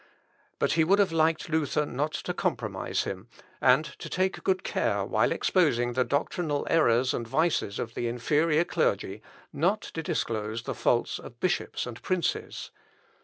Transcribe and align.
But 0.57 0.71
he 0.71 0.83
would 0.83 0.97
have 0.97 1.11
liked 1.11 1.47
Luther 1.47 1.85
not 1.85 2.11
to 2.13 2.33
compromise 2.33 3.03
him, 3.03 3.27
and 3.61 3.85
to 3.99 4.09
take 4.09 4.43
good 4.43 4.63
care 4.63 5.05
while 5.05 5.31
exposing 5.31 5.93
the 5.93 6.03
doctrinal 6.03 6.65
errors 6.71 7.13
and 7.13 7.27
vices 7.27 7.77
of 7.77 7.93
the 7.93 8.07
inferior 8.07 8.63
clergy, 8.63 9.21
not 9.53 9.81
to 9.93 10.01
disclose 10.01 10.63
the 10.63 10.73
faults 10.73 11.19
of 11.19 11.39
bishops 11.39 11.85
and 11.85 12.01
princes. 12.01 12.71